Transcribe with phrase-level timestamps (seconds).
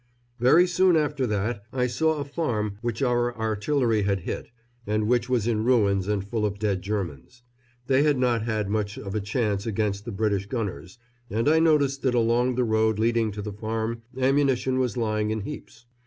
[0.39, 4.49] Very soon after that I saw a farm which our artillery had hit,
[4.87, 7.43] and which was in ruins and full of dead Germans.
[7.85, 10.97] They had not had much of a chance against the British gunners,
[11.29, 15.41] and I noticed that along the road leading to the farm ammunition was lying in
[15.41, 15.85] heaps.